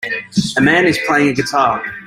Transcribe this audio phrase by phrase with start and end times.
[0.57, 1.83] A man is playing a guitar.